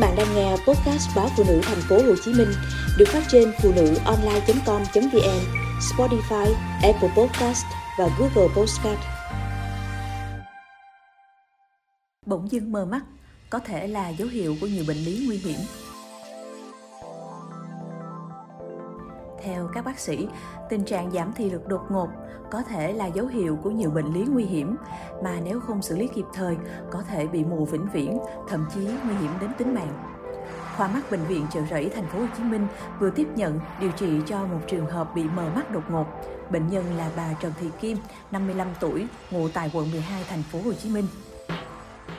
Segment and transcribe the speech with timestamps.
[0.00, 2.48] bạn đang nghe podcast báo phụ nữ thành phố Hồ Chí Minh
[2.98, 5.40] được phát trên phụ nữ online.com.vn,
[5.80, 7.64] Spotify, Apple Podcast
[7.98, 9.00] và Google Podcast.
[12.26, 13.02] Bỗng dưng mờ mắt
[13.50, 15.58] có thể là dấu hiệu của nhiều bệnh lý nguy hiểm.
[19.42, 20.28] Theo các bác sĩ,
[20.68, 22.08] tình trạng giảm thị lực đột ngột
[22.50, 24.76] có thể là dấu hiệu của nhiều bệnh lý nguy hiểm
[25.24, 26.56] mà nếu không xử lý kịp thời
[26.90, 28.18] có thể bị mù vĩnh viễn,
[28.48, 29.92] thậm chí nguy hiểm đến tính mạng.
[30.76, 32.66] Khoa mắt bệnh viện Chợ Rẫy thành phố Hồ Chí Minh
[33.00, 36.06] vừa tiếp nhận điều trị cho một trường hợp bị mờ mắt đột ngột.
[36.50, 37.98] Bệnh nhân là bà Trần Thị Kim,
[38.30, 41.06] 55 tuổi, ngụ tại quận 12 thành phố Hồ Chí Minh.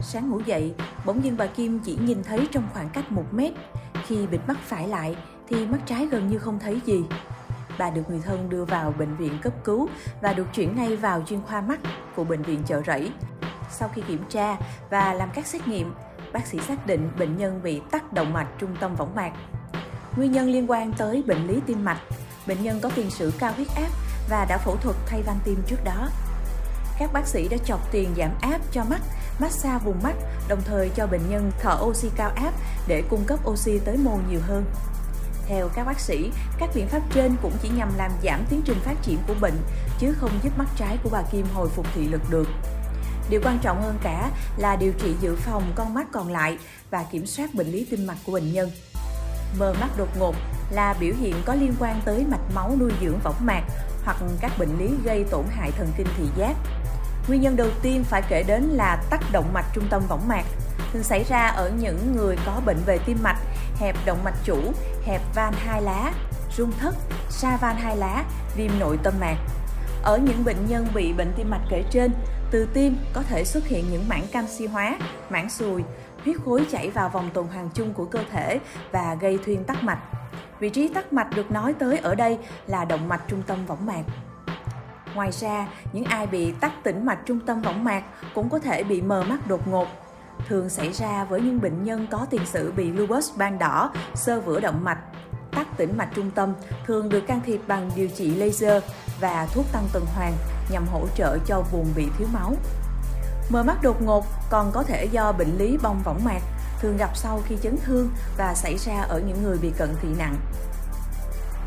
[0.00, 0.74] Sáng ngủ dậy,
[1.06, 3.52] bỗng dưng bà Kim chỉ nhìn thấy trong khoảng cách 1 mét.
[4.06, 5.16] Khi bịt mắt phải lại
[5.52, 7.04] thì mắt trái gần như không thấy gì.
[7.78, 9.88] Bà được người thân đưa vào bệnh viện cấp cứu
[10.20, 11.80] và được chuyển ngay vào chuyên khoa mắt
[12.16, 13.12] của bệnh viện Chợ Rẫy.
[13.70, 14.56] Sau khi kiểm tra
[14.90, 15.94] và làm các xét nghiệm,
[16.32, 19.32] bác sĩ xác định bệnh nhân bị tắc động mạch trung tâm võng mạc.
[20.16, 22.00] Nguyên nhân liên quan tới bệnh lý tim mạch.
[22.46, 23.88] Bệnh nhân có tiền sử cao huyết áp
[24.30, 26.08] và đã phẫu thuật thay van tim trước đó.
[26.98, 29.00] Các bác sĩ đã chọc tiền giảm áp cho mắt,
[29.40, 30.14] massage vùng mắt,
[30.48, 32.52] đồng thời cho bệnh nhân thở oxy cao áp
[32.88, 34.64] để cung cấp oxy tới mô nhiều hơn.
[35.48, 38.78] Theo các bác sĩ, các biện pháp trên cũng chỉ nhằm làm giảm tiến trình
[38.84, 39.56] phát triển của bệnh,
[39.98, 42.48] chứ không giúp mắt trái của bà Kim hồi phục thị lực được.
[43.30, 46.58] Điều quan trọng hơn cả là điều trị dự phòng con mắt còn lại
[46.90, 48.70] và kiểm soát bệnh lý tim mạch của bệnh nhân.
[49.58, 50.34] Mờ mắt đột ngột
[50.70, 53.62] là biểu hiện có liên quan tới mạch máu nuôi dưỡng võng mạc
[54.04, 56.54] hoặc các bệnh lý gây tổn hại thần kinh thị giác.
[57.28, 60.44] Nguyên nhân đầu tiên phải kể đến là tắc động mạch trung tâm võng mạc,
[60.92, 63.38] thường xảy ra ở những người có bệnh về tim mạch,
[63.82, 64.56] hẹp động mạch chủ,
[65.04, 66.12] hẹp van hai lá,
[66.56, 66.94] rung thất,
[67.28, 68.24] sa van hai lá,
[68.56, 69.36] viêm nội tâm mạc.
[70.02, 72.12] Ở những bệnh nhân bị bệnh tim mạch kể trên,
[72.50, 74.98] từ tim có thể xuất hiện những mảng canxi hóa,
[75.30, 75.82] mảng sùi,
[76.24, 78.60] huyết khối chảy vào vòng tuần hoàn chung của cơ thể
[78.92, 79.98] và gây thuyên tắc mạch.
[80.60, 83.86] Vị trí tắc mạch được nói tới ở đây là động mạch trung tâm võng
[83.86, 84.02] mạc.
[85.14, 88.02] Ngoài ra, những ai bị tắc tĩnh mạch trung tâm võng mạc
[88.34, 89.86] cũng có thể bị mờ mắt đột ngột.
[90.48, 94.40] Thường xảy ra với những bệnh nhân có tiền sử bị lupus ban đỏ, sơ
[94.40, 94.98] vữa động mạch,
[95.52, 96.54] tắc tĩnh mạch trung tâm
[96.86, 98.82] thường được can thiệp bằng điều trị laser
[99.20, 100.32] và thuốc tăng tuần hoàn
[100.70, 102.54] nhằm hỗ trợ cho vùng bị thiếu máu.
[103.50, 106.40] Mờ mắt đột ngột còn có thể do bệnh lý bong võng mạc,
[106.80, 110.08] thường gặp sau khi chấn thương và xảy ra ở những người bị cận thị
[110.18, 110.36] nặng.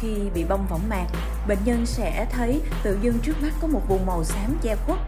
[0.00, 1.06] Khi bị bong võng mạc,
[1.48, 4.98] bệnh nhân sẽ thấy tự dưng trước mắt có một vùng màu xám che khuất.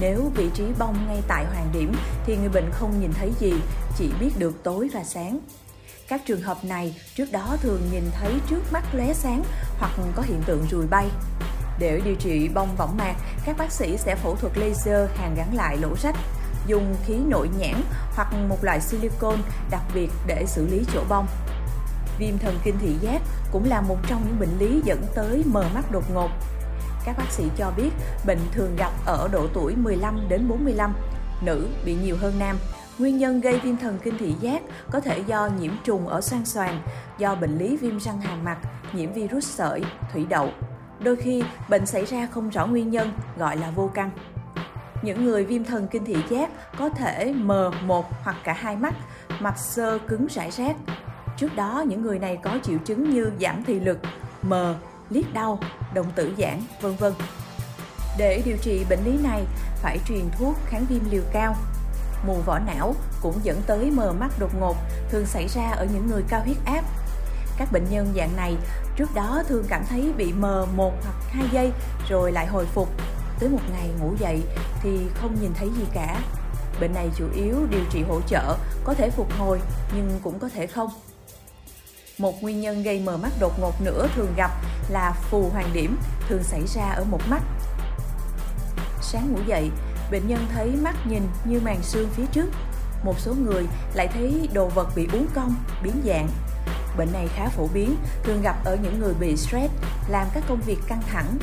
[0.00, 1.92] Nếu vị trí bong ngay tại hoàng điểm
[2.26, 3.52] thì người bệnh không nhìn thấy gì,
[3.98, 5.38] chỉ biết được tối và sáng.
[6.08, 9.42] Các trường hợp này trước đó thường nhìn thấy trước mắt lóe sáng
[9.78, 11.08] hoặc có hiện tượng rùi bay.
[11.78, 15.54] Để điều trị bong võng mạc, các bác sĩ sẽ phẫu thuật laser hàn gắn
[15.54, 16.16] lại lỗ rách,
[16.66, 17.82] dùng khí nội nhãn
[18.14, 21.26] hoặc một loại silicone đặc biệt để xử lý chỗ bong.
[22.18, 23.22] Viêm thần kinh thị giác
[23.52, 26.30] cũng là một trong những bệnh lý dẫn tới mờ mắt đột ngột.
[27.04, 27.90] Các bác sĩ cho biết
[28.26, 30.94] bệnh thường gặp ở độ tuổi 15 đến 45,
[31.42, 32.56] nữ bị nhiều hơn nam.
[32.98, 36.46] Nguyên nhân gây viêm thần kinh thị giác có thể do nhiễm trùng ở xoang
[36.46, 36.82] xoàng
[37.18, 38.58] do bệnh lý viêm răng hàm mặt,
[38.92, 40.50] nhiễm virus sợi, thủy đậu.
[41.00, 44.10] Đôi khi bệnh xảy ra không rõ nguyên nhân, gọi là vô căn.
[45.02, 48.94] Những người viêm thần kinh thị giác có thể mờ một hoặc cả hai mắt,
[49.40, 50.76] mặt sơ cứng rải rác.
[51.36, 53.98] Trước đó những người này có triệu chứng như giảm thị lực,
[54.42, 54.74] mờ,
[55.10, 55.58] liết đau,
[55.94, 57.12] động tử giãn, vân vân.
[58.18, 59.44] Để điều trị bệnh lý này
[59.82, 61.56] phải truyền thuốc kháng viêm liều cao.
[62.26, 64.76] Mù vỏ não cũng dẫn tới mờ mắt đột ngột,
[65.10, 66.84] thường xảy ra ở những người cao huyết áp.
[67.58, 68.56] Các bệnh nhân dạng này
[68.96, 71.72] trước đó thường cảm thấy bị mờ một hoặc hai giây
[72.08, 72.88] rồi lại hồi phục.
[73.38, 74.42] Tới một ngày ngủ dậy
[74.82, 76.20] thì không nhìn thấy gì cả.
[76.80, 79.60] Bệnh này chủ yếu điều trị hỗ trợ, có thể phục hồi
[79.94, 80.90] nhưng cũng có thể không.
[82.18, 84.50] Một nguyên nhân gây mờ mắt đột ngột nữa thường gặp
[84.88, 85.96] là phù hoàng điểm,
[86.28, 87.42] thường xảy ra ở một mắt.
[89.02, 89.70] Sáng ngủ dậy,
[90.10, 92.46] bệnh nhân thấy mắt nhìn như màn xương phía trước.
[93.04, 96.28] Một số người lại thấy đồ vật bị uốn cong, biến dạng.
[96.96, 99.74] Bệnh này khá phổ biến, thường gặp ở những người bị stress,
[100.08, 101.38] làm các công việc căng thẳng.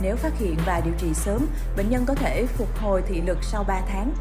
[0.00, 1.46] Nếu phát hiện và điều trị sớm,
[1.76, 4.12] bệnh nhân có thể phục hồi thị lực sau 3 tháng.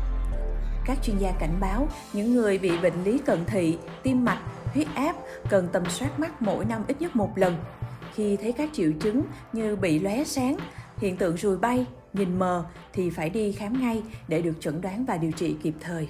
[0.86, 4.40] Các chuyên gia cảnh báo những người bị bệnh lý cận thị, tim mạch,
[4.74, 5.16] huyết áp
[5.50, 7.56] cần tầm soát mắt mỗi năm ít nhất một lần.
[8.14, 9.22] Khi thấy các triệu chứng
[9.54, 10.58] như bị lóe sáng,
[10.98, 15.06] hiện tượng rùi bay, nhìn mờ thì phải đi khám ngay để được chẩn đoán
[15.06, 16.08] và điều trị kịp thời.